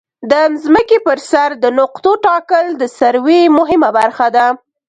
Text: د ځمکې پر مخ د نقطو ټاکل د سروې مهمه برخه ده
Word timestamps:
د 0.31 0.33
ځمکې 0.63 0.97
پر 1.05 1.17
مخ 1.31 1.51
د 1.63 1.65
نقطو 1.79 2.11
ټاکل 2.25 2.65
د 2.81 2.83
سروې 2.99 3.41
مهمه 3.57 3.89
برخه 3.97 4.27
ده 4.35 4.45